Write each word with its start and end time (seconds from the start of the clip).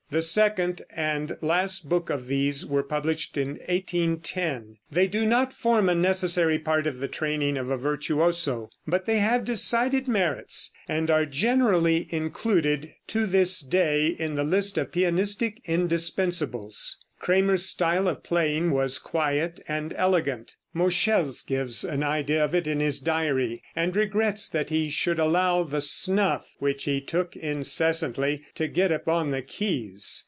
The 0.11 0.21
second, 0.21 0.81
and 0.89 1.37
last, 1.39 1.87
book 1.87 2.09
of 2.09 2.27
these 2.27 2.65
were 2.65 2.83
published 2.83 3.37
in 3.37 3.51
1810. 3.69 4.75
They 4.91 5.07
do 5.07 5.25
not 5.25 5.53
form 5.53 5.87
a 5.87 5.95
necessary 5.95 6.59
part 6.59 6.85
of 6.85 6.99
the 6.99 7.07
training 7.07 7.55
of 7.55 7.69
a 7.69 7.77
virtuoso, 7.77 8.69
but 8.85 9.05
they 9.05 9.19
have 9.19 9.45
decided 9.45 10.09
merits, 10.09 10.73
and 10.85 11.09
are 11.09 11.25
generally 11.25 12.09
included 12.13 12.91
to 13.07 13.25
this 13.25 13.61
day 13.61 14.07
in 14.07 14.35
the 14.35 14.43
list 14.43 14.77
of 14.77 14.91
pianistic 14.91 15.63
indispensables. 15.63 16.97
Cramer's 17.21 17.67
style 17.67 18.07
of 18.09 18.23
playing 18.23 18.71
was 18.71 18.97
quiet 18.97 19.61
and 19.67 19.93
elegant. 19.95 20.55
Moscheles 20.73 21.45
gives 21.45 21.83
an 21.83 22.01
idea 22.01 22.43
of 22.43 22.55
it 22.55 22.65
in 22.65 22.79
his 22.79 22.99
diary, 22.99 23.61
and 23.75 23.93
regrets 23.95 24.47
that 24.49 24.69
he 24.71 24.89
should 24.89 25.19
allow 25.19 25.61
the 25.63 25.81
snuff, 25.81 26.49
which 26.59 26.85
he 26.85 26.99
took 27.01 27.35
incessantly, 27.35 28.41
to 28.55 28.67
get 28.69 28.89
upon 28.91 29.29
the 29.31 29.41
keys. 29.43 30.19